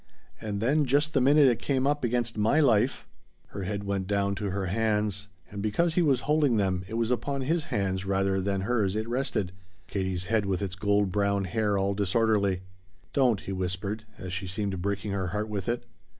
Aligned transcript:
And 0.41 0.61
then 0.61 0.85
just 0.85 1.13
the 1.13 1.21
minute 1.21 1.47
it 1.47 1.59
came 1.59 1.85
up 1.85 2.03
against 2.03 2.35
my 2.35 2.59
life" 2.59 3.07
Her 3.49 3.65
head 3.65 3.83
went 3.83 4.07
down 4.07 4.33
to 4.33 4.49
her 4.49 4.65
hands, 4.65 5.29
and 5.51 5.61
because 5.61 5.93
he 5.93 6.01
was 6.01 6.21
holding 6.21 6.57
them 6.57 6.83
it 6.87 6.95
was 6.95 7.11
upon 7.11 7.41
his 7.41 7.65
hands 7.65 8.03
rather 8.03 8.41
than 8.41 8.61
hers 8.61 8.95
it 8.95 9.07
rested, 9.07 9.51
Katie's 9.85 10.23
head 10.23 10.47
with 10.47 10.63
its 10.63 10.73
gold 10.73 11.11
brown 11.11 11.43
hair 11.43 11.77
all 11.77 11.93
disorderly. 11.93 12.61
"Don't," 13.13 13.41
he 13.41 13.51
whispered, 13.51 14.05
as 14.17 14.33
she 14.33 14.47
seemed 14.47 14.81
breaking 14.81 15.11
her 15.11 15.27
heart 15.27 15.49
with 15.49 15.69
it. 15.69 15.85